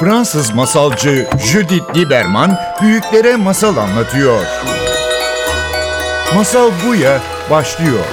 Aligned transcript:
Fransız 0.00 0.54
masalcı 0.54 1.28
Judith 1.38 1.96
Lieberman 1.96 2.58
büyüklere 2.82 3.36
masal 3.36 3.76
anlatıyor. 3.76 4.42
Masal 6.34 6.70
Buya 6.86 7.20
başlıyor. 7.50 8.04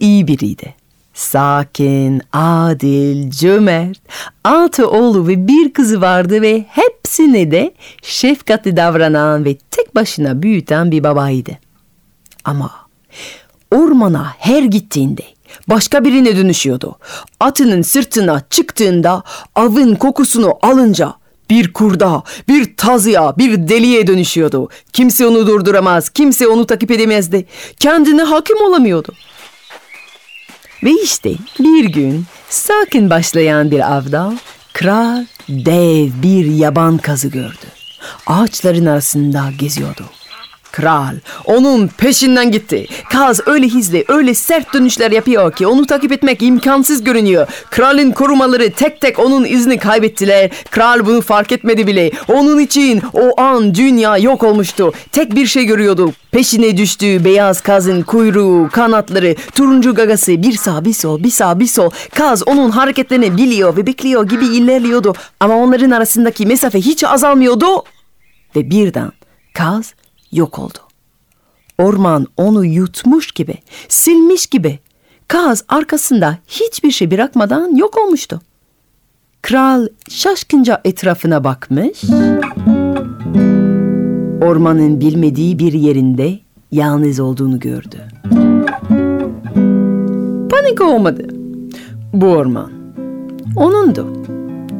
İyi 0.00 0.26
biriydi. 0.26 0.74
Sakin, 1.14 2.22
adil, 2.32 3.30
cömert, 3.30 3.98
altı 4.44 4.90
oğlu 4.90 5.28
ve 5.28 5.48
bir 5.48 5.72
kızı 5.72 6.00
vardı 6.00 6.42
ve 6.42 6.64
hepsine 6.68 7.50
de 7.50 7.74
şefkatli 8.02 8.76
davranan 8.76 9.44
ve 9.44 9.56
tek 9.70 9.94
başına 9.94 10.42
büyüten 10.42 10.90
bir 10.90 11.04
babaydı. 11.04 11.58
Ama 12.44 12.70
ormana 13.70 14.34
her 14.38 14.62
gittiğinde 14.62 15.22
başka 15.68 16.04
birine 16.04 16.36
dönüşüyordu. 16.36 16.98
Atının 17.40 17.82
sırtına 17.82 18.42
çıktığında 18.50 19.22
avın 19.54 19.94
kokusunu 19.94 20.54
alınca 20.62 21.14
bir 21.50 21.72
kurda, 21.72 22.22
bir 22.48 22.76
tazıya, 22.76 23.38
bir 23.38 23.68
deliye 23.68 24.06
dönüşüyordu. 24.06 24.68
Kimse 24.92 25.26
onu 25.26 25.46
durduramaz, 25.46 26.08
kimse 26.08 26.48
onu 26.48 26.66
takip 26.66 26.90
edemezdi. 26.90 27.46
Kendine 27.80 28.22
hakim 28.22 28.56
olamıyordu. 28.62 29.12
Ve 30.84 30.90
işte 31.02 31.32
bir 31.60 31.84
gün 31.84 32.24
sakin 32.48 33.10
başlayan 33.10 33.70
bir 33.70 33.94
avda 33.94 34.34
kral 34.72 35.24
dev 35.48 36.22
bir 36.22 36.46
yaban 36.46 36.98
kazı 36.98 37.28
gördü. 37.28 37.66
Ağaçların 38.26 38.86
arasında 38.86 39.50
geziyordu. 39.58 40.04
Kral 40.72 41.14
onun 41.44 41.88
peşinden 41.88 42.50
gitti. 42.50 42.86
Kaz 43.14 43.40
öyle 43.46 43.68
hızlı, 43.68 44.04
öyle 44.08 44.34
sert 44.34 44.74
dönüşler 44.74 45.10
yapıyor 45.10 45.52
ki 45.52 45.66
onu 45.66 45.86
takip 45.86 46.12
etmek 46.12 46.42
imkansız 46.42 47.04
görünüyor. 47.04 47.46
Kralın 47.70 48.10
korumaları 48.10 48.72
tek 48.72 49.00
tek 49.00 49.18
onun 49.18 49.44
izini 49.44 49.78
kaybettiler. 49.78 50.50
Kral 50.70 51.06
bunu 51.06 51.20
fark 51.20 51.52
etmedi 51.52 51.86
bile. 51.86 52.10
Onun 52.28 52.58
için 52.58 53.02
o 53.12 53.40
an 53.40 53.74
dünya 53.74 54.18
yok 54.18 54.42
olmuştu. 54.42 54.92
Tek 55.12 55.34
bir 55.34 55.46
şey 55.46 55.64
görüyordu. 55.64 56.12
Peşine 56.30 56.76
düştüğü 56.76 57.24
beyaz 57.24 57.60
kazın 57.60 58.02
kuyruğu, 58.02 58.68
kanatları, 58.72 59.34
turuncu 59.54 59.94
gagası 59.94 60.42
bir 60.42 60.52
sağ 60.52 60.84
bir 60.84 60.92
sol, 60.92 61.24
bir 61.24 61.30
sağ 61.30 61.60
bir 61.60 61.66
sol. 61.66 61.90
Kaz 62.14 62.48
onun 62.48 62.70
hareketlerini 62.70 63.36
biliyor 63.36 63.76
ve 63.76 63.86
bekliyor 63.86 64.28
gibi 64.28 64.46
ilerliyordu. 64.46 65.14
Ama 65.40 65.56
onların 65.56 65.90
arasındaki 65.90 66.46
mesafe 66.46 66.80
hiç 66.80 67.04
azalmıyordu. 67.04 67.84
Ve 68.56 68.70
birden 68.70 69.12
kaz 69.54 69.94
yok 70.32 70.58
oldu. 70.58 70.93
Orman 71.78 72.26
onu 72.36 72.64
yutmuş 72.64 73.32
gibi, 73.32 73.54
silmiş 73.88 74.46
gibi. 74.46 74.78
Kaz 75.28 75.64
arkasında 75.68 76.38
hiçbir 76.48 76.90
şey 76.90 77.10
bırakmadan 77.10 77.76
yok 77.76 77.98
olmuştu. 77.98 78.40
Kral 79.42 79.86
şaşkınca 80.08 80.80
etrafına 80.84 81.44
bakmış. 81.44 82.04
Ormanın 84.42 85.00
bilmediği 85.00 85.58
bir 85.58 85.72
yerinde 85.72 86.38
yalnız 86.72 87.20
olduğunu 87.20 87.60
gördü. 87.60 87.96
Panik 90.50 90.80
olmadı. 90.80 91.28
Bu 92.12 92.26
orman 92.26 92.70
onundu. 93.56 94.12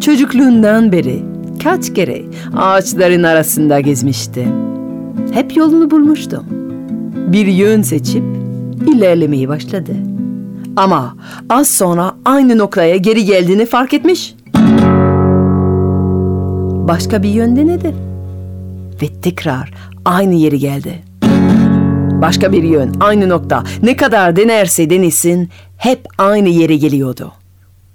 Çocukluğundan 0.00 0.92
beri 0.92 1.22
kaç 1.62 1.94
kere 1.94 2.22
ağaçların 2.56 3.22
arasında 3.22 3.80
gezmişti. 3.80 4.48
Hep 5.32 5.56
yolunu 5.56 5.90
bulmuştu. 5.90 6.44
Bir 7.26 7.46
yön 7.46 7.82
seçip 7.82 8.22
ilerlemeye 8.94 9.48
başladı. 9.48 9.92
Ama 10.76 11.16
az 11.50 11.68
sonra 11.68 12.14
aynı 12.24 12.58
noktaya 12.58 12.96
geri 12.96 13.24
geldiğini 13.24 13.66
fark 13.66 13.94
etmiş. 13.94 14.34
Başka 16.88 17.22
bir 17.22 17.28
yön 17.28 17.56
denedi. 17.56 17.94
Ve 19.02 19.20
tekrar 19.22 19.74
aynı 20.04 20.34
yeri 20.34 20.58
geldi. 20.58 21.02
Başka 22.22 22.52
bir 22.52 22.62
yön, 22.62 22.92
aynı 23.00 23.28
nokta. 23.28 23.64
Ne 23.82 23.96
kadar 23.96 24.36
denerse 24.36 24.90
denesin 24.90 25.48
hep 25.76 26.00
aynı 26.18 26.48
yere 26.48 26.76
geliyordu. 26.76 27.32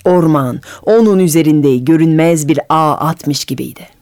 Orman 0.06 0.60
onun 0.86 1.20
üzerinde 1.20 1.78
görünmez 1.78 2.48
bir 2.48 2.60
ağ 2.70 2.94
atmış 2.94 3.46
gibiydi. 3.46 3.99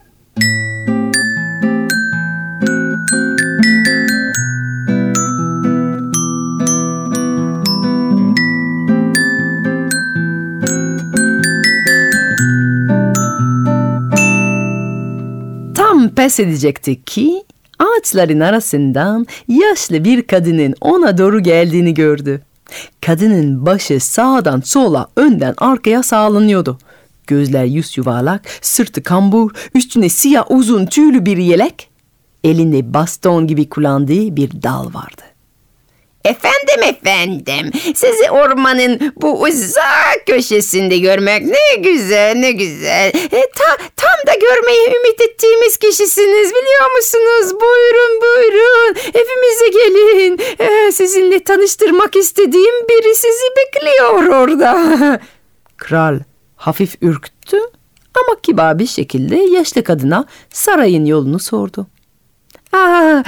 Pes 16.17 16.39
edecekti 16.39 17.03
ki 17.03 17.43
ağaçların 17.79 18.39
arasından 18.39 19.27
yaşlı 19.47 20.03
bir 20.03 20.27
kadının 20.27 20.75
ona 20.81 21.17
doğru 21.17 21.43
geldiğini 21.43 21.93
gördü. 21.93 22.41
Kadının 23.01 23.65
başı 23.65 23.99
sağdan 23.99 24.61
sola 24.61 25.07
önden 25.15 25.53
arkaya 25.57 26.03
sağlanıyordu. 26.03 26.77
Gözler 27.27 27.65
yüz 27.65 27.97
yuvarlak, 27.97 28.41
sırtı 28.61 29.03
kambur, 29.03 29.51
üstüne 29.75 30.09
siyah 30.09 30.51
uzun 30.51 30.85
tüylü 30.85 31.25
bir 31.25 31.37
yelek. 31.37 31.89
Elinde 32.43 32.93
baston 32.93 33.47
gibi 33.47 33.69
kullandığı 33.69 34.35
bir 34.35 34.51
dal 34.63 34.93
vardı. 34.93 35.21
Efendim 36.27 36.83
efendim, 36.83 37.71
sizi 37.95 38.31
ormanın 38.31 39.13
bu 39.15 39.41
uzak 39.41 40.23
köşesinde 40.27 40.97
görmek 40.97 41.45
ne 41.45 41.75
güzel 41.77 42.35
ne 42.35 42.51
güzel. 42.51 43.07
E, 43.31 43.41
ta, 43.55 43.77
tam 43.95 44.17
da 44.27 44.33
görmeyi 44.33 44.87
ümit 44.87 45.21
ettiğimiz 45.21 45.77
kişisiniz 45.77 46.49
biliyor 46.51 46.95
musunuz? 46.97 47.61
Buyurun 47.61 48.21
buyurun 48.21 48.95
evimize 49.13 49.67
gelin. 49.67 50.39
E, 50.59 50.91
sizinle 50.91 51.43
tanıştırmak 51.43 52.15
istediğim 52.15 52.87
biri 52.89 53.15
sizi 53.15 53.45
bekliyor 53.57 54.41
orada. 54.41 55.19
Kral 55.77 56.19
hafif 56.55 56.95
ürktü 57.01 57.57
ama 58.15 58.41
kibar 58.41 58.79
bir 58.79 58.87
şekilde 58.87 59.35
yaşlı 59.35 59.83
kadına 59.83 60.25
sarayın 60.49 61.05
yolunu 61.05 61.39
sordu. 61.39 61.87
Aa, 62.77 63.23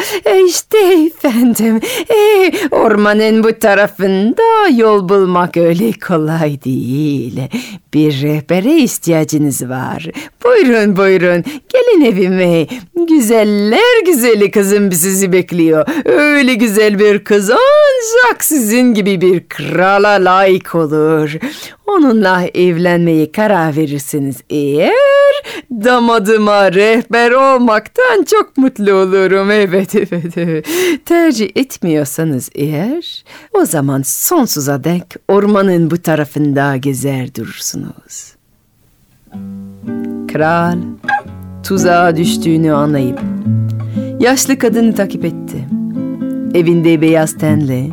işte 0.47 0.77
efendim. 0.77 1.79
E, 2.09 2.51
ormanın 2.71 3.43
bu 3.43 3.59
tarafında 3.59 4.67
yol 4.75 5.09
bulmak 5.09 5.57
öyle 5.57 5.91
kolay 6.07 6.63
değil. 6.63 7.41
Bir 7.93 8.21
rehbere 8.21 8.75
ihtiyacınız 8.77 9.69
var. 9.69 10.07
Buyurun 10.43 10.97
buyurun. 10.97 11.43
Gelin 11.69 12.05
evime. 12.05 12.67
Güzeller 13.09 14.03
güzeli 14.05 14.51
kızım 14.51 14.91
sizi 14.91 15.33
bekliyor. 15.33 15.85
Öyle 16.05 16.53
güzel 16.53 16.99
bir 16.99 17.23
kız 17.23 17.49
ancak 17.51 18.43
sizin 18.43 18.93
gibi 18.93 19.21
bir 19.21 19.47
krala 19.49 20.09
layık 20.09 20.75
olur. 20.75 21.31
Onunla 21.89 22.43
evlenmeye 22.43 23.31
karar 23.31 23.75
verirsiniz 23.75 24.37
eğer 24.49 24.93
damadıma 25.71 26.73
rehber 26.73 27.31
olmaktan 27.31 28.23
çok 28.23 28.57
mutlu 28.57 28.93
olurum. 28.93 29.49
Evet, 29.59 29.95
evet, 29.95 30.37
evet. 30.37 30.67
Tercih 31.05 31.49
etmiyorsanız 31.55 32.49
eğer 32.55 33.23
o 33.53 33.65
zaman 33.65 34.01
sonsuza 34.01 34.83
dek 34.83 35.03
ormanın 35.27 35.91
bu 35.91 35.97
tarafında 35.97 36.77
gezer 36.77 37.35
durursunuz. 37.35 38.35
Kral 40.27 40.77
tuzağa 41.63 42.15
düştüğünü 42.15 42.73
anlayıp 42.73 43.19
yaşlı 44.19 44.59
kadını 44.59 44.95
takip 44.95 45.25
etti. 45.25 45.67
Evinde 46.53 47.01
beyaz 47.01 47.37
tenli, 47.37 47.91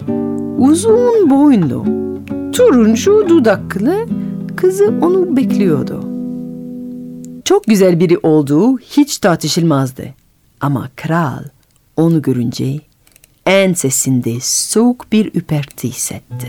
uzun 0.59 1.31
boyunlu, 1.31 2.06
turuncu 2.57 3.29
dudaklı 3.29 4.07
kızı 4.57 4.95
onu 5.03 5.37
bekliyordu. 5.37 6.05
Çok 7.45 7.65
güzel 7.65 8.01
biri 8.01 8.19
olduğu 8.19 8.79
hiç 8.79 9.19
tartışılmazdı. 9.19 10.05
Ama 10.61 10.89
kral 10.97 11.45
onu 11.97 12.23
görünce 12.23 12.81
ensesinde 13.47 14.37
soğuk 14.41 15.13
bir 15.13 15.35
üperti 15.35 15.89
hissetti. 15.89 16.49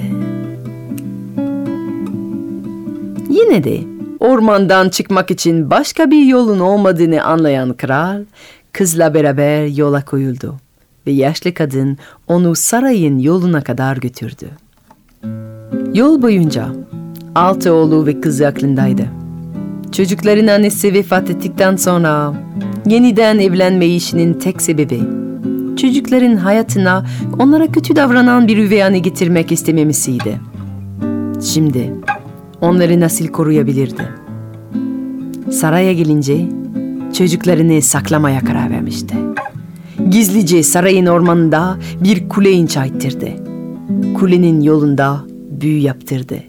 Yine 3.29 3.63
de 3.63 3.81
ormandan 4.19 4.89
çıkmak 4.89 5.31
için 5.31 5.69
başka 5.71 6.11
bir 6.11 6.25
yolun 6.25 6.59
olmadığını 6.59 7.23
anlayan 7.23 7.73
kral 7.73 8.23
kızla 8.71 9.13
beraber 9.13 9.65
yola 9.65 10.05
koyuldu 10.05 10.55
ve 11.07 11.11
yaşlı 11.11 11.53
kadın 11.53 11.97
onu 12.27 12.55
sarayın 12.55 13.19
yoluna 13.19 13.63
kadar 13.63 13.97
götürdü. 13.97 14.49
Yol 15.97 16.21
boyunca 16.21 16.67
altı 17.35 17.73
oğlu 17.73 18.05
ve 18.05 18.21
kızı 18.21 18.47
aklındaydı. 18.47 19.05
Çocukların 19.91 20.47
annesi 20.47 20.93
vefat 20.93 21.29
ettikten 21.29 21.75
sonra 21.75 22.33
yeniden 22.85 23.39
evlenme 23.39 23.87
işinin 23.87 24.33
tek 24.33 24.61
sebebi 24.61 24.99
çocukların 25.77 26.35
hayatına 26.35 27.05
onlara 27.39 27.67
kötü 27.67 27.95
davranan 27.95 28.47
bir 28.47 28.57
üvey 28.57 28.83
anne 28.83 28.99
getirmek 28.99 29.51
istememesiydi. 29.51 30.39
Şimdi 31.43 31.93
onları 32.61 32.99
nasıl 32.99 33.27
koruyabilirdi? 33.27 34.03
Saraya 35.51 35.93
gelince 35.93 36.45
çocuklarını 37.17 37.81
saklamaya 37.81 38.39
karar 38.39 38.69
vermişti. 38.69 39.15
Gizlice 40.09 40.63
sarayın 40.63 41.05
ormanında 41.05 41.77
bir 42.03 42.29
kule 42.29 42.51
inşa 42.51 42.85
ettirdi. 42.85 43.35
Kulenin 44.19 44.61
yolunda 44.61 45.36
büyü 45.61 45.79
yaptırdı. 45.79 46.43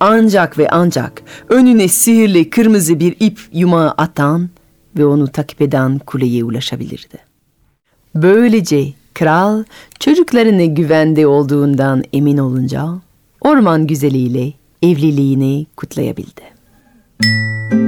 Ancak 0.00 0.58
ve 0.58 0.68
ancak 0.70 1.22
önüne 1.48 1.88
sihirli 1.88 2.50
kırmızı 2.50 3.00
bir 3.00 3.16
ip 3.20 3.40
yumağı 3.52 3.90
atan 3.90 4.50
ve 4.98 5.06
onu 5.06 5.28
takip 5.28 5.62
eden 5.62 5.98
kuleye 5.98 6.44
ulaşabilirdi. 6.44 7.18
Böylece 8.14 8.92
kral 9.14 9.64
çocuklarına 10.00 10.64
güvende 10.64 11.26
olduğundan 11.26 12.04
emin 12.12 12.38
olunca 12.38 12.88
orman 13.40 13.86
güzeliyle 13.86 14.52
evliliğini 14.82 15.66
kutlayabildi. 15.76 16.42
Yeni 17.24 17.79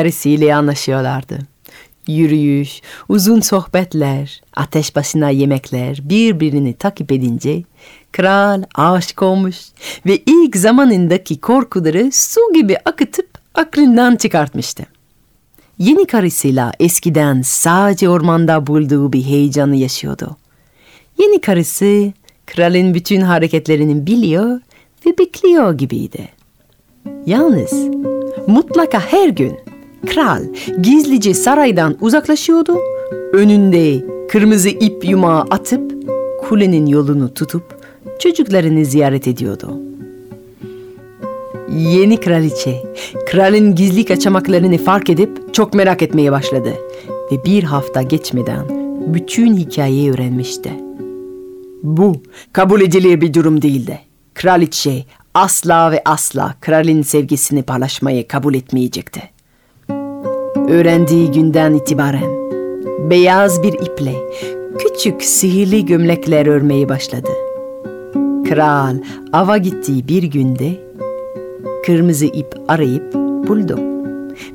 karısıyla 0.00 0.58
anlaşıyorlardı. 0.58 1.38
Yürüyüş, 2.06 2.80
uzun 3.08 3.40
sohbetler, 3.40 4.40
ateş 4.56 4.96
başına 4.96 5.30
yemekler 5.30 5.98
birbirini 6.02 6.74
takip 6.74 7.12
edince 7.12 7.62
kral 8.12 8.62
aşık 8.74 9.22
olmuş 9.22 9.56
ve 10.06 10.16
ilk 10.26 10.56
zamanındaki 10.56 11.40
korkuları 11.40 12.10
su 12.12 12.40
gibi 12.54 12.76
akıtıp 12.84 13.28
aklından 13.54 14.16
çıkartmıştı. 14.16 14.86
Yeni 15.78 16.06
karısıyla 16.06 16.72
eskiden 16.80 17.42
sadece 17.42 18.08
ormanda 18.08 18.66
bulduğu 18.66 19.12
bir 19.12 19.22
heyecanı 19.22 19.76
yaşıyordu. 19.76 20.36
Yeni 21.18 21.40
karısı 21.40 22.12
kralın 22.46 22.94
bütün 22.94 23.20
hareketlerini 23.20 24.06
biliyor 24.06 24.60
ve 25.06 25.18
bekliyor 25.18 25.72
gibiydi. 25.72 26.28
Yalnız 27.26 27.72
mutlaka 28.46 29.00
her 29.00 29.28
gün 29.28 29.69
kral 30.06 30.42
gizlice 30.82 31.34
saraydan 31.34 31.96
uzaklaşıyordu. 32.00 32.78
Önünde 33.32 34.06
kırmızı 34.28 34.68
ip 34.68 35.04
yumağı 35.04 35.40
atıp 35.40 35.92
kulenin 36.40 36.86
yolunu 36.86 37.34
tutup 37.34 37.62
çocuklarını 38.18 38.84
ziyaret 38.84 39.28
ediyordu. 39.28 39.80
Yeni 41.76 42.20
kraliçe 42.20 42.82
kralın 43.30 43.74
gizli 43.74 44.04
kaçamaklarını 44.04 44.78
fark 44.78 45.10
edip 45.10 45.54
çok 45.54 45.74
merak 45.74 46.02
etmeye 46.02 46.32
başladı 46.32 46.74
ve 47.32 47.44
bir 47.44 47.62
hafta 47.62 48.02
geçmeden 48.02 48.66
bütün 49.14 49.56
hikayeyi 49.56 50.12
öğrenmişti. 50.12 50.70
Bu 51.82 52.22
kabul 52.52 52.80
edilir 52.80 53.20
bir 53.20 53.34
durum 53.34 53.62
değildi. 53.62 54.00
Kraliçe 54.34 55.04
asla 55.34 55.92
ve 55.92 56.02
asla 56.04 56.54
kralin 56.60 57.02
sevgisini 57.02 57.62
paylaşmayı 57.62 58.28
kabul 58.28 58.54
etmeyecekti. 58.54 59.39
Öğrendiği 60.70 61.30
günden 61.30 61.74
itibaren 61.74 62.30
beyaz 63.10 63.62
bir 63.62 63.72
iple 63.72 64.14
küçük 64.78 65.22
sihirli 65.22 65.86
gömlekler 65.86 66.46
örmeye 66.46 66.88
başladı. 66.88 67.30
Kral 68.48 68.96
ava 69.32 69.56
gittiği 69.56 70.08
bir 70.08 70.22
günde 70.22 70.70
kırmızı 71.86 72.26
ip 72.26 72.54
arayıp 72.68 73.14
buldu 73.14 73.78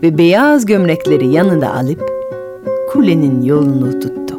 ve 0.04 0.18
beyaz 0.18 0.66
gömlekleri 0.66 1.28
yanında 1.28 1.74
alıp 1.74 2.12
kulenin 2.90 3.42
yolunu 3.42 4.00
tuttu. 4.00 4.36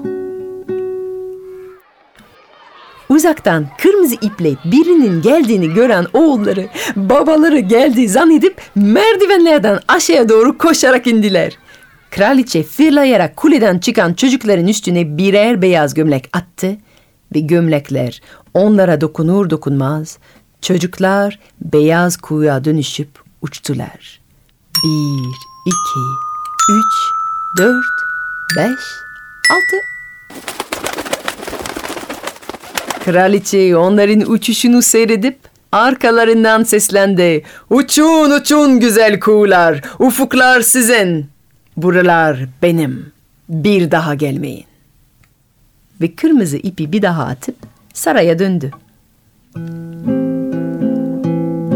Uzaktan 3.08 3.67
kırmızı 3.82 4.14
iple 4.14 4.55
birinin 4.64 5.23
geldiğini 5.23 5.75
gören 5.75 6.06
oğulları 6.12 6.67
babaları 6.96 7.58
geldi 7.58 8.08
zannedip 8.08 8.62
merdivenlerden 8.75 9.78
aşağıya 9.88 10.28
doğru 10.28 10.58
koşarak 10.58 11.06
indiler. 11.06 11.58
Kraliçe 12.16 12.62
fırlayarak 12.62 13.36
kuleden 13.36 13.78
çıkan 13.78 14.14
çocukların 14.14 14.66
üstüne 14.66 15.18
birer 15.18 15.62
beyaz 15.62 15.94
gömlek 15.94 16.28
attı 16.32 16.76
ve 17.34 17.40
gömlekler 17.40 18.20
onlara 18.54 19.00
dokunur 19.00 19.50
dokunmaz 19.50 20.18
çocuklar 20.62 21.38
beyaz 21.60 22.16
kuyuya 22.16 22.64
dönüşüp 22.64 23.08
uçtular. 23.42 24.20
Bir, 24.84 25.28
iki, 25.66 26.00
üç, 26.72 26.94
dört, 27.58 27.84
beş, 28.56 28.80
altı. 29.52 29.76
Kraliçe 33.04 33.76
onların 33.76 34.30
uçuşunu 34.30 34.82
seyredip 34.82 35.38
arkalarından 35.72 36.62
seslendi. 36.62 37.44
Uçun 37.70 38.30
uçun 38.30 38.80
güzel 38.80 39.20
kuğular, 39.20 39.82
ufuklar 39.99 40.61
sizin. 40.61 41.36
Buralar 41.76 42.47
benim. 42.62 43.06
Bir 43.49 43.90
daha 43.90 44.14
gelmeyin. 44.14 44.64
Ve 46.00 46.14
kırmızı 46.14 46.56
ipi 46.56 46.92
bir 46.92 47.02
daha 47.02 47.25
atıp 47.25 47.56
saraya 47.95 48.38
döndü. 48.38 48.71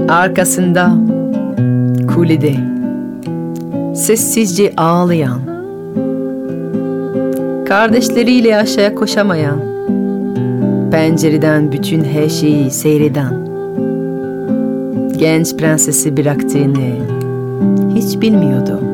Arkasında 0.09 0.95
kulede 2.15 2.55
sessizce 3.95 4.73
ağlayan, 4.77 5.41
kardeşleriyle 7.69 8.57
aşağıya 8.57 8.95
koşamayan, 8.95 9.61
pencereden 10.91 11.73
bütün 11.73 12.05
her 12.05 12.29
şeyi 12.29 12.71
seyreden, 12.71 13.47
genç 15.19 15.57
prensesi 15.57 16.17
bıraktığını 16.17 16.97
hiç 17.95 18.21
bilmiyordu. 18.21 18.90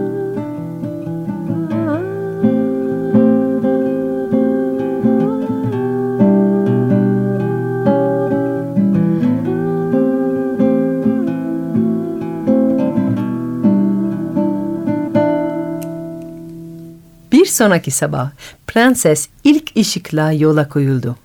Sonraki 17.56 17.90
sabah 17.90 18.30
prenses 18.66 19.28
ilk 19.44 19.76
ışıkla 19.76 20.32
yola 20.32 20.68
koyuldu. 20.68 21.16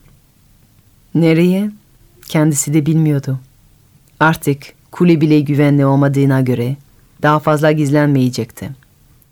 Nereye? 1.16 1.72
Kendisi 2.28 2.74
de 2.74 2.86
bilmiyordu. 2.86 3.40
Artık 4.20 4.74
kule 4.92 5.22
bile 5.22 5.40
güvenli 5.40 5.86
olmadığına 5.86 6.42
göre 6.42 6.76
daha 7.22 7.40
fazla 7.40 7.72
gizlenmeyecekti. 7.72 8.70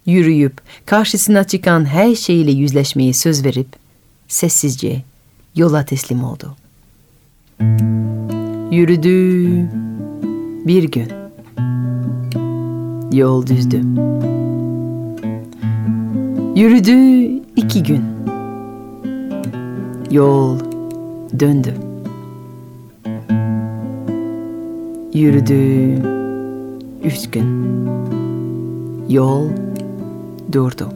Yürüyüp 0.05 0.53
karşısına 0.85 1.43
çıkan 1.43 1.85
her 1.85 2.15
şeyle 2.15 2.51
yüzleşmeyi 2.51 3.13
söz 3.13 3.45
verip 3.45 3.67
sessizce 4.27 5.03
yola 5.55 5.85
teslim 5.85 6.23
oldu. 6.23 6.55
Yürüdü 8.71 9.47
bir 10.67 10.83
gün. 10.83 11.11
Yol 13.11 13.47
düzdü. 13.47 13.81
Yürüdü 16.59 17.27
iki 17.55 17.83
gün. 17.83 18.03
Yol 20.11 20.59
döndü. 21.39 21.73
Yürüdü 25.13 25.93
Üç 27.03 27.31
gün. 27.31 27.87
Yol 29.09 29.49
durdu. 30.51 30.93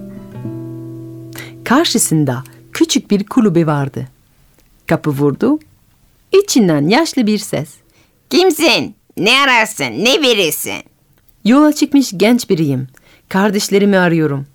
Karşısında 1.64 2.44
küçük 2.74 3.12
bir 3.12 3.24
kulübe 3.24 3.68
vardı. 3.68 4.08
Kapı 4.88 5.10
vurdu. 5.10 5.60
İçinden 6.44 6.88
yaşlı 6.88 7.28
bir 7.28 7.38
ses. 7.38 7.70
Kimsin? 8.30 8.96
Ne 9.18 9.40
ararsın? 9.40 9.92
Ne 10.06 10.22
verirsin? 10.22 10.84
Yola 11.46 11.74
çıkmış 11.74 12.12
genç 12.18 12.50
biriyim. 12.50 12.88
Kardeşlerimi 13.30 13.98
arıyorum. 13.98 14.46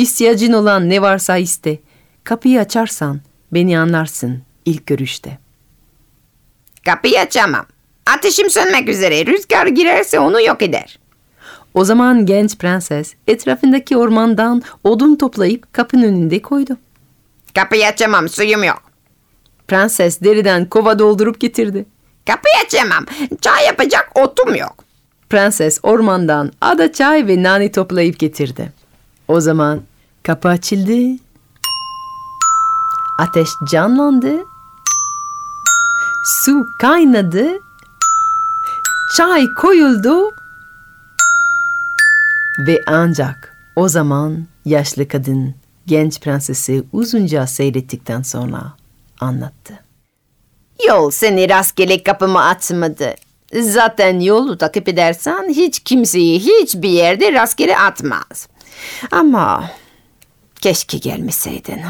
İhtiyacın 0.00 0.52
olan 0.52 0.88
ne 0.90 1.02
varsa 1.02 1.36
iste. 1.36 1.78
Kapıyı 2.24 2.60
açarsan 2.60 3.20
beni 3.52 3.78
anlarsın 3.78 4.42
ilk 4.64 4.86
görüşte. 4.86 5.38
Kapıyı 6.84 7.20
açamam. 7.20 7.66
Ateşim 8.06 8.50
sönmek 8.50 8.88
üzere. 8.88 9.26
Rüzgar 9.26 9.66
girerse 9.66 10.18
onu 10.18 10.42
yok 10.42 10.62
eder. 10.62 10.98
O 11.74 11.84
zaman 11.84 12.26
genç 12.26 12.58
prenses 12.58 13.14
etrafındaki 13.26 13.96
ormandan 13.96 14.62
odun 14.84 15.16
toplayıp 15.16 15.72
kapının 15.72 16.02
önünde 16.02 16.42
koydu. 16.42 16.76
Kapıyı 17.54 17.86
açamam. 17.86 18.28
Suyum 18.28 18.64
yok. 18.64 18.82
Prenses 19.68 20.20
deriden 20.20 20.64
kova 20.64 20.98
doldurup 20.98 21.40
getirdi. 21.40 21.86
Kapıyı 22.26 22.54
açamam. 22.66 23.06
Çay 23.40 23.66
yapacak 23.66 24.10
otum 24.14 24.54
yok. 24.54 24.84
Prenses 25.30 25.78
ormandan 25.82 26.52
ada 26.60 26.92
çay 26.92 27.26
ve 27.26 27.42
nane 27.42 27.72
toplayıp 27.72 28.18
getirdi. 28.18 28.72
O 29.28 29.40
zaman 29.40 29.80
kapı 30.22 30.48
açıldı. 30.48 31.18
Ateş 33.18 33.48
canlandı. 33.70 34.32
Su 36.24 36.66
kaynadı. 36.78 37.48
Çay 39.16 39.54
koyuldu. 39.54 40.30
Ve 42.66 42.82
ancak 42.86 43.56
o 43.76 43.88
zaman 43.88 44.46
yaşlı 44.64 45.08
kadın 45.08 45.54
genç 45.86 46.20
prensesi 46.20 46.84
uzunca 46.92 47.46
seyrettikten 47.46 48.22
sonra 48.22 48.72
anlattı. 49.20 49.84
Yol 50.88 51.10
seni 51.10 51.48
rastgele 51.48 52.02
kapıma 52.02 52.44
atmadı. 52.44 53.14
Zaten 53.60 54.20
yolu 54.20 54.58
takip 54.58 54.88
edersen 54.88 55.48
hiç 55.48 55.80
kimseyi 55.80 56.40
hiçbir 56.40 56.88
yerde 56.88 57.32
rastgele 57.32 57.78
atmaz. 57.78 58.48
Ama 59.10 59.70
keşke 60.60 60.98
gelmeseydin. 60.98 61.80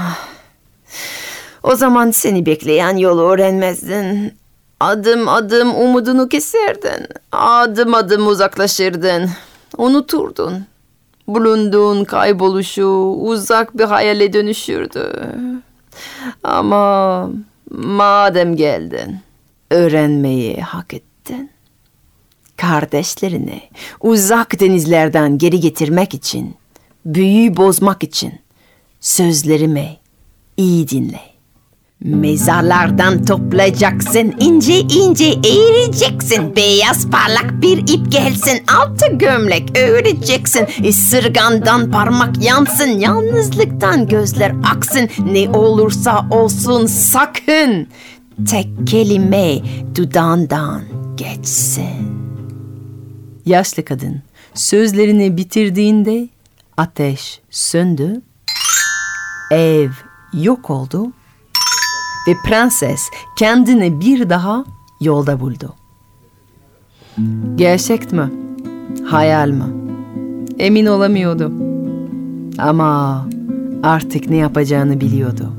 O 1.62 1.76
zaman 1.76 2.10
seni 2.10 2.46
bekleyen 2.46 2.96
yolu 2.96 3.22
öğrenmezdin. 3.22 4.34
Adım 4.80 5.28
adım 5.28 5.74
umudunu 5.74 6.28
keserdin. 6.28 7.06
Adım 7.32 7.94
adım 7.94 8.26
uzaklaşırdın. 8.26 9.30
Unuturdun. 9.78 10.66
Bulunduğun 11.26 12.04
kayboluşu 12.04 12.88
uzak 13.20 13.78
bir 13.78 13.84
hayale 13.84 14.32
dönüşürdü. 14.32 15.12
Ama 16.44 17.30
madem 17.70 18.56
geldin, 18.56 19.18
öğrenmeyi 19.70 20.60
hak 20.60 20.94
ettin. 20.94 21.50
Kardeşlerini 22.56 23.62
uzak 24.00 24.60
denizlerden 24.60 25.38
geri 25.38 25.60
getirmek 25.60 26.14
için, 26.14 26.54
büyüyü 27.06 27.56
bozmak 27.56 28.02
için 28.02 28.32
sözlerimi 29.00 29.96
iyi 30.56 30.88
dinle. 30.88 31.20
Mezarlardan 32.04 33.24
toplayacaksın, 33.24 34.34
ince 34.40 34.80
ince 34.80 35.24
eğireceksin. 35.44 36.56
Beyaz 36.56 37.10
parlak 37.10 37.62
bir 37.62 37.78
ip 37.78 38.12
gelsin, 38.12 38.62
altı 38.80 39.06
gömlek 39.12 39.78
öğreceksin. 39.78 40.66
Isırgandan 40.82 41.90
parmak 41.90 42.44
yansın, 42.44 42.98
yalnızlıktan 42.98 44.08
gözler 44.08 44.52
aksın. 44.64 45.08
Ne 45.32 45.50
olursa 45.50 46.26
olsun 46.30 46.86
sakın 46.86 47.86
tek 48.50 48.68
kelime 48.86 49.58
dudağından 49.96 50.82
geçsin. 51.16 52.20
Yaşlı 53.46 53.84
kadın 53.84 54.22
sözlerini 54.54 55.36
bitirdiğinde 55.36 56.28
ateş 56.76 57.40
söndü, 57.50 58.22
ev 59.50 59.90
yok 60.32 60.70
oldu 60.70 61.12
ve 62.28 62.34
prenses 62.46 63.10
kendini 63.36 64.00
bir 64.00 64.30
daha 64.30 64.64
yolda 65.00 65.40
buldu. 65.40 65.74
Gerçek 67.56 68.12
mi? 68.12 68.30
Hayal 69.04 69.48
mi? 69.48 69.64
Emin 70.58 70.86
olamıyordu. 70.86 71.52
Ama 72.58 73.26
artık 73.82 74.30
ne 74.30 74.36
yapacağını 74.36 75.00
biliyordu. 75.00 75.52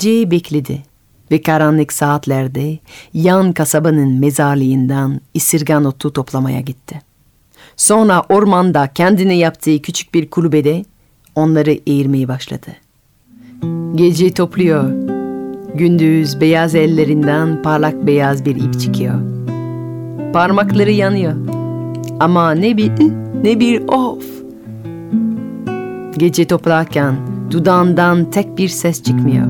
Geceyi 0.00 0.30
bekledi 0.30 0.82
ve 1.30 1.42
karanlık 1.42 1.92
saatlerde 1.92 2.78
yan 3.14 3.52
kasabanın 3.52 4.20
mezarlığından 4.20 5.20
isirgan 5.34 5.84
otu 5.84 6.12
toplamaya 6.12 6.60
gitti. 6.60 7.02
Sonra 7.76 8.22
ormanda 8.28 8.88
kendine 8.94 9.36
yaptığı 9.36 9.82
küçük 9.82 10.14
bir 10.14 10.30
kulübede 10.30 10.84
onları 11.34 11.78
eğirmeye 11.86 12.28
başladı. 12.28 12.70
Gece 13.94 14.34
topluyor. 14.34 14.90
Gündüz 15.74 16.40
beyaz 16.40 16.74
ellerinden 16.74 17.62
parlak 17.62 18.06
beyaz 18.06 18.44
bir 18.44 18.56
ip 18.56 18.80
çıkıyor. 18.80 19.20
Parmakları 20.32 20.90
yanıyor. 20.90 21.34
Ama 22.20 22.52
ne 22.52 22.76
bir 22.76 22.92
ne 23.42 23.60
bir 23.60 23.88
of. 23.88 24.24
Gece 26.18 26.46
toplarken 26.46 27.39
dudağından 27.50 28.30
tek 28.30 28.58
bir 28.58 28.68
ses 28.68 29.02
çıkmıyor. 29.02 29.46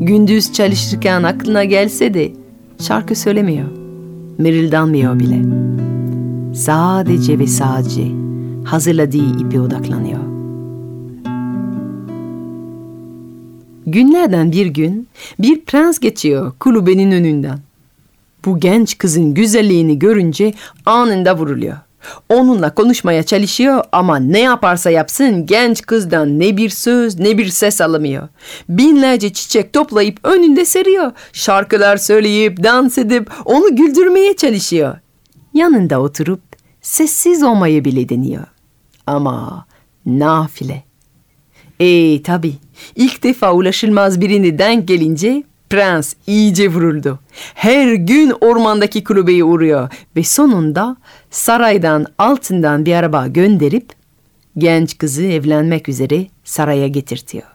Gündüz 0.00 0.52
çalışırken 0.52 1.22
aklına 1.22 1.64
gelse 1.64 2.14
de 2.14 2.32
şarkı 2.80 3.14
söylemiyor. 3.14 3.68
Mırıldanmıyor 4.38 5.20
bile. 5.20 5.42
Sadece 6.54 7.38
ve 7.38 7.46
sadece 7.46 8.06
hazırladığı 8.64 9.40
ipe 9.40 9.60
odaklanıyor. 9.60 10.20
Günlerden 13.86 14.52
bir 14.52 14.66
gün 14.66 15.08
bir 15.38 15.64
prens 15.64 15.98
geçiyor 15.98 16.52
kulübenin 16.60 17.12
önünden. 17.12 17.58
Bu 18.44 18.60
genç 18.60 18.98
kızın 18.98 19.34
güzelliğini 19.34 19.98
görünce 19.98 20.54
anında 20.86 21.38
vuruluyor. 21.38 21.76
Onunla 22.28 22.74
konuşmaya 22.74 23.22
çalışıyor 23.22 23.84
ama 23.92 24.16
ne 24.16 24.40
yaparsa 24.40 24.90
yapsın 24.90 25.46
genç 25.46 25.82
kızdan 25.82 26.40
ne 26.40 26.56
bir 26.56 26.70
söz 26.70 27.18
ne 27.18 27.38
bir 27.38 27.48
ses 27.48 27.80
alamıyor. 27.80 28.28
Binlerce 28.68 29.32
çiçek 29.32 29.72
toplayıp 29.72 30.18
önünde 30.24 30.64
seriyor. 30.64 31.12
Şarkılar 31.32 31.96
söyleyip 31.96 32.62
dans 32.62 32.98
edip 32.98 33.30
onu 33.44 33.76
güldürmeye 33.76 34.36
çalışıyor. 34.36 34.98
Yanında 35.54 36.00
oturup 36.00 36.40
sessiz 36.82 37.42
olmayı 37.42 37.84
bile 37.84 38.08
deniyor. 38.08 38.44
Ama 39.06 39.66
nafile. 40.06 40.84
E 41.80 42.22
tabi 42.22 42.54
ilk 42.96 43.22
defa 43.22 43.52
ulaşılmaz 43.52 44.20
birini 44.20 44.58
denk 44.58 44.88
gelince 44.88 45.42
prens 45.70 46.14
iyice 46.26 46.68
vuruldu. 46.68 47.18
Her 47.54 47.94
gün 47.94 48.32
ormandaki 48.40 49.04
kulübeye 49.04 49.44
uğruyor 49.44 49.90
ve 50.16 50.24
sonunda 50.24 50.96
saraydan 51.30 52.06
altından 52.18 52.86
bir 52.86 52.94
araba 52.94 53.26
gönderip 53.26 53.92
genç 54.58 54.98
kızı 54.98 55.22
evlenmek 55.22 55.88
üzere 55.88 56.26
saraya 56.44 56.88
getirtiyor. 56.88 57.46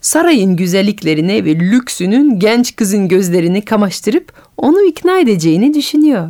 Sarayın 0.00 0.56
güzelliklerine 0.56 1.44
ve 1.44 1.56
lüksünün 1.56 2.38
genç 2.38 2.76
kızın 2.76 3.08
gözlerini 3.08 3.64
kamaştırıp 3.64 4.32
onu 4.56 4.82
ikna 4.82 5.18
edeceğini 5.18 5.74
düşünüyor. 5.74 6.28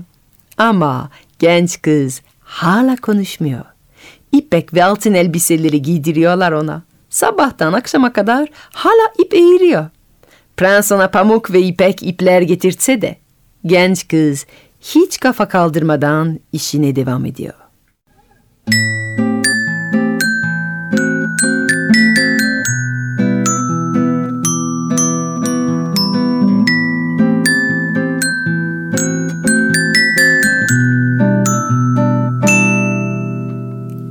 Ama 0.59 1.11
genç 1.39 1.83
kız 1.83 2.23
hala 2.41 2.97
konuşmuyor. 2.97 3.65
İpek 4.33 4.75
ve 4.75 4.85
altın 4.85 5.15
elbiseleri 5.15 5.83
giydiriyorlar 5.83 6.53
ona. 6.53 6.83
Sabahtan 7.11 7.73
akşama 7.73 8.13
kadar 8.13 8.49
hala 8.73 9.13
ip 9.19 9.35
eğiriyor. 9.35 9.87
Prens 10.57 10.93
ona 10.93 11.09
pamuk 11.09 11.53
ve 11.53 11.61
ipek 11.61 12.03
ipler 12.03 12.43
getirtse 12.43 13.03
de 13.03 13.17
genç 13.67 14.09
kız 14.09 14.47
hiç 14.83 15.21
kafa 15.21 15.49
kaldırmadan 15.49 16.41
işine 16.53 16.97
devam 16.97 17.27
ediyor. 17.27 17.55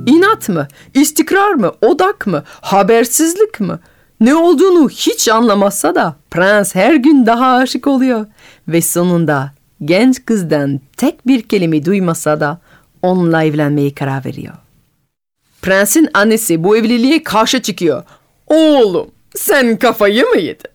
İnat 0.06 0.48
mı? 0.48 0.68
İstikrar 0.94 1.52
mı? 1.52 1.72
Odak 1.80 2.26
mı? 2.26 2.42
Habersizlik 2.46 3.60
mi? 3.60 3.78
Ne 4.20 4.34
olduğunu 4.34 4.88
hiç 4.88 5.28
anlamazsa 5.28 5.94
da 5.94 6.16
prens 6.30 6.74
her 6.74 6.94
gün 6.94 7.26
daha 7.26 7.56
aşık 7.56 7.86
oluyor. 7.86 8.26
Ve 8.68 8.82
sonunda 8.82 9.52
genç 9.84 10.24
kızdan 10.24 10.80
tek 10.96 11.26
bir 11.26 11.42
kelime 11.42 11.84
duymasa 11.84 12.40
da 12.40 12.60
onunla 13.02 13.44
evlenmeye 13.44 13.94
karar 13.94 14.24
veriyor. 14.24 14.54
Prensin 15.62 16.08
annesi 16.14 16.64
bu 16.64 16.76
evliliğe 16.76 17.22
karşı 17.22 17.62
çıkıyor. 17.62 18.02
Oğlum 18.46 19.10
sen 19.36 19.78
kafayı 19.78 20.24
mı 20.26 20.40
yedin? 20.40 20.72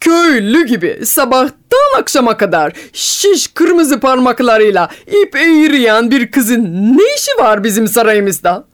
Köylü 0.00 0.66
gibi 0.66 1.06
sabahtan 1.06 2.00
akşama 2.00 2.36
kadar 2.36 2.72
şiş 2.92 3.46
kırmızı 3.46 4.00
parmaklarıyla 4.00 4.88
ip 5.06 5.36
eğriyen 5.36 6.10
bir 6.10 6.30
kızın 6.30 6.64
ne 6.96 7.14
işi 7.16 7.30
var 7.38 7.64
bizim 7.64 7.88
sarayımızda? 7.88 8.64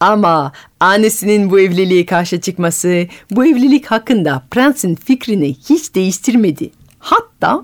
Ama 0.00 0.52
annesinin 0.80 1.50
bu 1.50 1.60
evliliğe 1.60 2.06
karşı 2.06 2.40
çıkması 2.40 3.06
bu 3.30 3.46
evlilik 3.46 3.86
hakkında 3.86 4.42
prensin 4.50 4.94
fikrini 4.94 5.54
hiç 5.54 5.94
değiştirmedi. 5.94 6.70
Hatta 6.98 7.62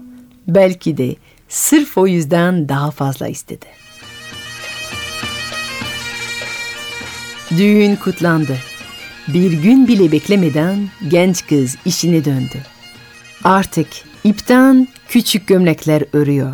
belki 0.49 0.97
de 0.97 1.17
sırf 1.53 1.99
o 1.99 2.07
yüzden 2.07 2.69
daha 2.69 2.91
fazla 2.91 3.29
istedi. 3.29 3.67
Düğün 7.51 7.97
kutlandı. 7.97 8.57
Bir 9.29 9.53
gün 9.53 9.89
bile 9.89 10.13
beklemeden 10.13 10.89
genç 11.09 11.47
kız 11.47 11.77
işine 11.85 12.25
döndü. 12.25 12.59
Artık 13.45 13.87
ipten 14.25 14.89
küçük 15.09 15.47
gömlekler 15.47 16.05
örüyor. 16.13 16.53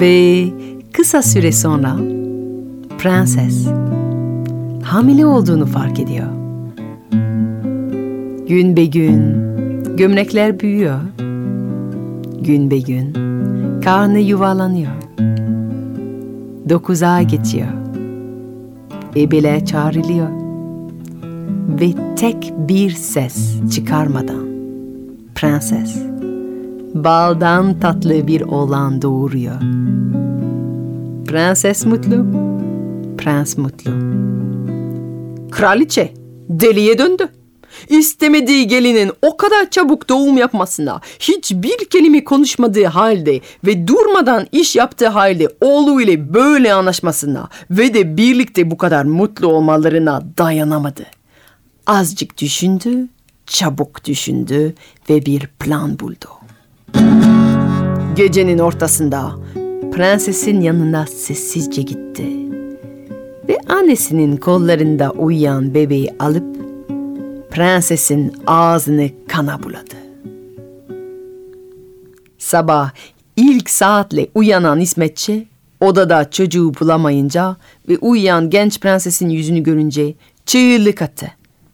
Ve 0.00 0.44
kısa 0.92 1.22
süre 1.22 1.52
sonra 1.52 1.96
prenses 2.98 3.66
hamile 4.84 5.26
olduğunu 5.26 5.66
fark 5.66 6.00
ediyor. 6.00 6.28
Gün 8.48 8.76
be 8.76 8.84
gün 8.84 9.36
gömlekler 9.96 10.60
büyüyor. 10.60 11.00
Gün 12.46 12.70
be 12.70 12.78
gün 12.78 13.12
karnı 13.80 14.18
yuvarlanıyor. 14.18 14.92
Dokuz 16.68 17.02
ay 17.02 17.26
geçiyor. 17.26 17.68
Ebeler 19.16 19.64
çağrılıyor. 19.64 20.28
Ve 21.80 22.14
tek 22.16 22.52
bir 22.68 22.90
ses 22.90 23.54
çıkarmadan 23.74 24.46
prenses 25.34 26.02
baldan 26.94 27.80
tatlı 27.80 28.26
bir 28.26 28.40
oğlan 28.40 29.02
doğuruyor. 29.02 29.60
Prenses 31.26 31.86
mutlu, 31.86 32.26
prens 33.18 33.58
mutlu. 33.58 33.90
Kraliçe 35.50 36.14
deliye 36.48 36.98
döndü. 36.98 37.28
İstemediği 37.88 38.66
gelinin 38.66 39.12
o 39.22 39.36
kadar 39.36 39.70
çabuk 39.70 40.08
doğum 40.08 40.36
yapmasına, 40.36 41.00
hiçbir 41.18 41.84
kelime 41.90 42.24
konuşmadığı 42.24 42.84
halde 42.84 43.40
ve 43.66 43.88
durmadan 43.88 44.46
iş 44.52 44.76
yaptığı 44.76 45.08
halde 45.08 45.48
oğlu 45.60 46.00
ile 46.00 46.34
böyle 46.34 46.74
anlaşmasına 46.74 47.48
ve 47.70 47.94
de 47.94 48.16
birlikte 48.16 48.70
bu 48.70 48.76
kadar 48.76 49.04
mutlu 49.04 49.46
olmalarına 49.46 50.22
dayanamadı. 50.38 51.06
Azıcık 51.86 52.38
düşündü, 52.38 53.08
çabuk 53.46 54.04
düşündü 54.04 54.74
ve 55.10 55.26
bir 55.26 55.46
plan 55.46 55.98
buldu. 55.98 56.28
Gecenin 58.16 58.58
ortasında 58.58 59.32
prensesin 59.92 60.60
yanına 60.60 61.06
sessizce 61.06 61.82
gitti 61.82 62.26
ve 63.48 63.58
annesinin 63.68 64.36
kollarında 64.36 65.10
uyuyan 65.10 65.74
bebeği 65.74 66.10
alıp 66.18 66.63
prensesin 67.54 68.36
ağzını 68.46 69.10
kana 69.28 69.62
buladı. 69.62 69.94
Sabah 72.38 72.90
ilk 73.36 73.70
saatle 73.70 74.28
uyanan 74.34 74.80
hizmetçi 74.80 75.48
odada 75.80 76.30
çocuğu 76.30 76.72
bulamayınca 76.80 77.56
ve 77.88 77.98
uyuyan 77.98 78.50
genç 78.50 78.80
prensesin 78.80 79.28
yüzünü 79.28 79.62
görünce 79.62 80.14
çığlık 80.46 81.02
attı. 81.02 81.26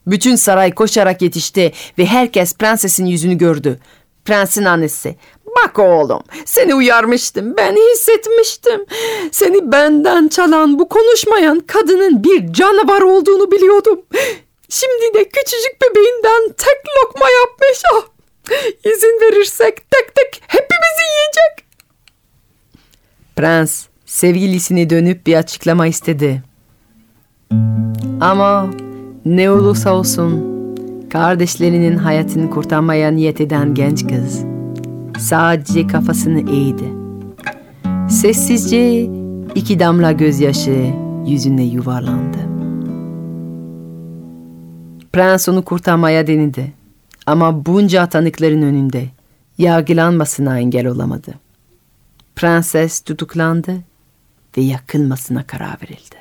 Bütün 0.06 0.36
saray 0.36 0.74
koşarak 0.74 1.22
yetişti 1.22 1.72
ve 1.98 2.06
herkes 2.06 2.56
prensesin 2.56 3.06
yüzünü 3.06 3.38
gördü. 3.38 3.78
Prensin 4.24 4.64
annesi 4.64 5.16
Bak 5.46 5.78
oğlum 5.78 6.22
seni 6.44 6.74
uyarmıştım 6.74 7.56
ben 7.56 7.76
hissetmiştim. 7.76 8.84
Seni 9.32 9.72
benden 9.72 10.28
çalan 10.28 10.78
bu 10.78 10.88
konuşmayan 10.88 11.60
kadının 11.60 12.24
bir 12.24 12.52
canavar 12.52 13.00
olduğunu 13.00 13.50
biliyordum. 13.50 14.00
Şimdi 14.70 15.14
de 15.14 15.24
küçücük 15.28 15.82
bebeğinden 15.82 16.54
tek 16.58 16.78
lokma 16.96 17.26
yapmış. 17.40 17.82
Ah, 17.94 18.02
izin 18.84 19.20
verirsek 19.22 19.90
tek 19.90 20.14
tek 20.14 20.42
hepimizi 20.46 21.04
yiyecek. 21.10 21.66
Prens 23.36 23.86
sevgilisine 24.06 24.90
dönüp 24.90 25.26
bir 25.26 25.34
açıklama 25.34 25.86
istedi. 25.86 26.42
Ama 28.20 28.70
ne 29.24 29.50
olursa 29.50 29.94
olsun 29.94 30.50
kardeşlerinin 31.12 31.96
hayatını 31.96 32.50
kurtarmaya 32.50 33.10
niyet 33.10 33.40
eden 33.40 33.74
genç 33.74 34.06
kız 34.06 34.44
sadece 35.18 35.86
kafasını 35.86 36.40
eğdi. 36.40 36.92
Sessizce 38.10 39.02
iki 39.54 39.78
damla 39.78 40.12
gözyaşı 40.12 40.92
yüzüne 41.26 41.64
yuvarlandı. 41.64 42.29
Prens 45.12 45.48
onu 45.48 45.64
kurtarmaya 45.64 46.26
denedi. 46.26 46.72
Ama 47.26 47.66
bunca 47.66 48.08
tanıkların 48.08 48.62
önünde 48.62 49.06
yargılanmasına 49.58 50.58
engel 50.58 50.86
olamadı. 50.86 51.34
Prenses 52.36 53.00
tutuklandı 53.00 53.72
ve 54.56 54.62
yakılmasına 54.62 55.46
karar 55.46 55.76
verildi. 55.82 56.16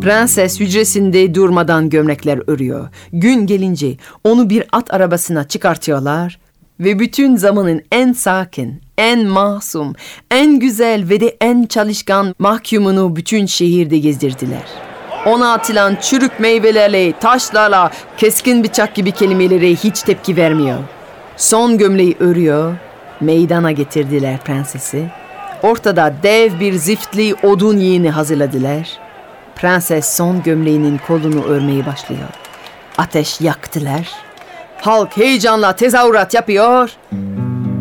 Prenses 0.00 0.60
hücresinde 0.60 1.34
durmadan 1.34 1.88
gömlekler 1.88 2.40
örüyor. 2.46 2.88
Gün 3.12 3.46
gelince 3.46 3.96
onu 4.24 4.50
bir 4.50 4.64
at 4.72 4.94
arabasına 4.94 5.48
çıkartıyorlar 5.48 6.38
ve 6.80 6.98
bütün 6.98 7.36
zamanın 7.36 7.82
en 7.92 8.12
sakin, 8.12 8.80
en 8.98 9.26
masum, 9.26 9.92
en 10.30 10.58
güzel 10.58 11.08
ve 11.08 11.20
de 11.20 11.36
en 11.40 11.66
çalışkan 11.66 12.34
mahkumunu 12.38 13.16
bütün 13.16 13.46
şehirde 13.46 13.98
gezdirdiler. 13.98 14.89
Ona 15.26 15.52
atılan 15.52 15.96
çürük 16.00 16.40
meyvelerle, 16.40 17.12
taşlarla, 17.12 17.90
keskin 18.16 18.64
bıçak 18.64 18.94
gibi 18.94 19.12
kelimelere 19.12 19.70
hiç 19.70 20.02
tepki 20.02 20.36
vermiyor. 20.36 20.78
Son 21.36 21.78
gömleği 21.78 22.16
örüyor, 22.20 22.74
meydana 23.20 23.72
getirdiler 23.72 24.38
prensesi. 24.38 25.04
Ortada 25.62 26.14
dev 26.22 26.60
bir 26.60 26.72
ziftli 26.72 27.34
odun 27.42 27.76
yığını 27.76 28.10
hazırladılar. 28.10 28.88
Prenses 29.56 30.16
son 30.16 30.42
gömleğinin 30.42 31.00
kolunu 31.06 31.44
örmeye 31.44 31.86
başlıyor. 31.86 32.28
Ateş 32.98 33.40
yaktılar. 33.40 34.08
Halk 34.80 35.16
heyecanla 35.16 35.76
tezahürat 35.76 36.34
yapıyor. 36.34 36.90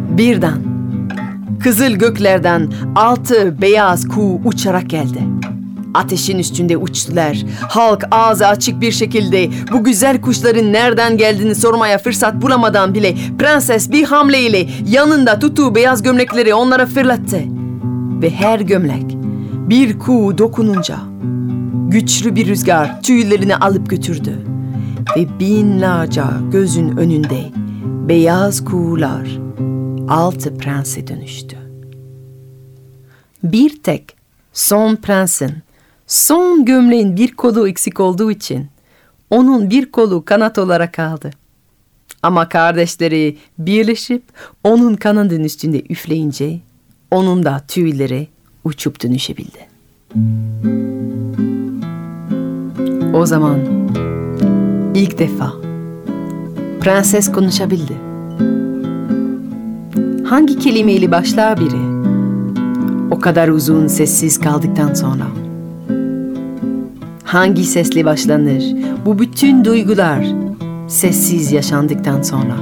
Birden 0.10 0.63
kızıl 1.63 1.91
göklerden 1.91 2.73
altı 2.95 3.62
beyaz 3.62 4.08
kuğu 4.08 4.41
uçarak 4.45 4.89
geldi. 4.89 5.19
Ateşin 6.00 6.40
üstünde 6.40 6.78
uçtular. 6.78 7.38
Halk 7.70 8.04
ağzı 8.12 8.48
açık 8.48 8.82
bir 8.82 8.92
şekilde 8.92 9.50
bu 9.72 9.84
güzel 9.84 10.22
kuşların 10.22 10.74
nereden 10.74 11.18
geldiğini 11.18 11.56
sormaya 11.56 11.98
fırsat 11.98 12.42
bulamadan 12.42 12.94
bile 12.94 13.16
prenses 13.40 13.92
bir 13.92 14.04
hamleyle 14.04 14.70
yanında 14.88 15.40
tuttuğu 15.40 15.76
beyaz 15.76 16.02
gömlekleri 16.02 16.54
onlara 16.54 16.86
fırlattı. 16.86 17.42
Ve 18.22 18.30
her 18.30 18.60
gömlek 18.60 19.18
bir 19.70 20.00
kuğu 20.00 20.38
dokununca 20.38 20.98
güçlü 21.88 22.36
bir 22.36 22.48
rüzgar 22.48 23.02
tüylerini 23.02 23.56
alıp 23.56 23.90
götürdü. 23.90 24.34
Ve 25.18 25.40
binlerce 25.40 26.24
gözün 26.52 26.98
önünde 26.98 27.42
beyaz 27.84 28.66
kuğular 28.66 29.30
altı 30.10 30.58
prense 30.58 31.08
dönüştü. 31.08 31.58
Bir 33.44 33.84
tek 33.84 34.16
son 34.54 34.96
prensin 34.96 35.52
son 36.10 36.65
gömleğin 36.65 37.17
bir 37.17 37.36
kolu 37.36 37.67
eksik 37.67 38.00
olduğu 38.00 38.32
için 38.32 38.67
onun 39.30 39.69
bir 39.69 39.91
kolu 39.91 40.26
kanat 40.26 40.58
olarak 40.58 40.93
kaldı. 40.93 41.32
Ama 42.24 42.50
kardeşleri 42.50 43.38
birleşip 43.58 44.24
onun 44.63 44.95
kanadının 44.95 45.43
üstünde 45.43 45.84
üfleyince 45.89 46.60
onun 47.12 47.43
da 47.43 47.62
tüyleri 47.67 48.28
uçup 48.63 49.04
dönüşebildi. 49.04 49.69
O 53.13 53.26
zaman 53.26 53.60
ilk 54.95 55.19
defa 55.19 55.54
prenses 56.82 57.32
konuşabildi. 57.32 57.93
Hangi 60.26 60.60
kelimeyle 60.60 61.12
başlar 61.12 61.60
biri? 61.60 62.00
O 63.12 63.19
kadar 63.19 63.48
uzun 63.48 63.88
sessiz 63.88 64.39
kaldıktan 64.39 64.93
sonra. 64.93 65.49
Hangi 67.30 67.63
sesle 67.63 68.06
başlanır? 68.06 68.63
Bu 69.06 69.20
bütün 69.20 69.65
duygular 69.65 70.26
sessiz 70.88 71.52
yaşandıktan 71.52 72.22
sonra. 72.22 72.56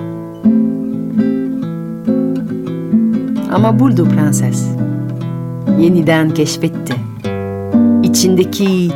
Ama 3.51 3.79
buldu 3.79 4.07
prenses. 4.09 4.67
Yeniden 5.79 6.29
keşfetti. 6.29 6.93
İçindeki 8.03 8.91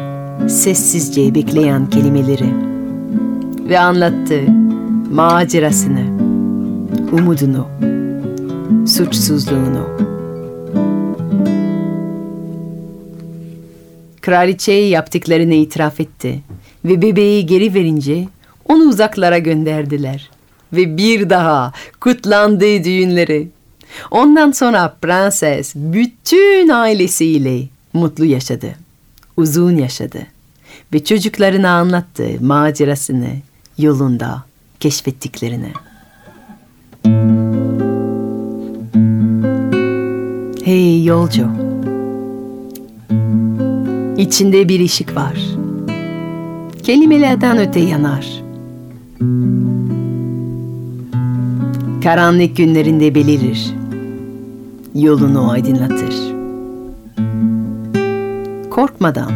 sessizce 0.48 1.36
bekleyen 1.36 1.90
kelimeleri 1.90 2.54
ve 3.70 3.80
anlattı 3.80 4.42
macerasını, 5.12 6.06
umudunu, 7.12 7.68
suçsuzluğunu. 8.88 10.11
Kraliçeye 14.22 14.88
yaptıklarını 14.88 15.54
itiraf 15.54 16.00
etti 16.00 16.42
ve 16.86 17.02
bebeği 17.02 17.46
geri 17.46 17.74
verince 17.74 18.28
onu 18.66 18.84
uzaklara 18.84 19.38
gönderdiler. 19.38 20.30
Ve 20.74 20.98
bir 20.98 21.30
daha 21.30 21.74
kutlandı 22.00 22.84
düğünleri. 22.84 23.48
Ondan 24.12 24.52
sonra 24.52 24.96
prenses 25.02 25.76
bütün 25.76 26.70
ailesiyle 26.70 27.68
mutlu 27.94 28.26
yaşadı. 28.26 28.76
Uzun 29.38 29.78
yaşadı. 29.78 30.28
Ve 30.94 31.04
çocuklarına 31.04 31.70
anlattı 31.70 32.28
macerasını, 32.42 33.30
yolunda 33.78 34.44
keşfettiklerini. 34.80 35.72
Hey 40.66 41.06
yolcu. 41.06 41.71
İçinde 44.22 44.70
bir 44.70 44.86
ışık 44.86 45.16
var. 45.16 45.38
Kelimelerden 46.84 47.58
öte 47.58 47.80
yanar. 47.80 48.28
Karanlık 52.04 52.58
günlerinde 52.58 53.16
belirir. 53.16 53.74
Yolunu 54.96 55.52
aydınlatır. 55.52 56.16
Korkmadan 58.70 59.32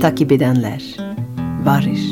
takip 0.00 0.32
edenler 0.32 0.96
varır. 1.64 2.07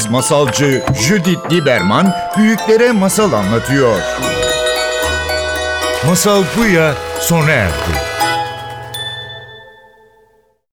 Fransız 0.00 0.12
masalcı 0.12 0.82
Judith 0.94 1.52
Lieberman 1.52 2.14
büyüklere 2.36 2.92
masal 2.92 3.32
anlatıyor. 3.32 4.00
Masal 6.06 6.44
bu 6.56 6.64
ya 6.64 6.94
sona 7.20 7.50
erdi. 7.50 8.09